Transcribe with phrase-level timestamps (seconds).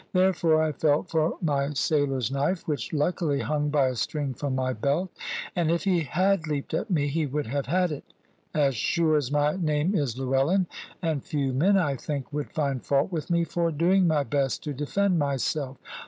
[0.13, 4.73] Therefore I felt for my sailor's knife, which luckily hung by a string from my
[4.73, 5.11] belt;
[5.55, 8.03] and if he had leaped at me he would have had it,
[8.51, 10.65] as sure as my name is Llewellyn;
[11.03, 14.73] and few men, I think, would find fault with me for doing my best to
[14.73, 15.77] defend myself.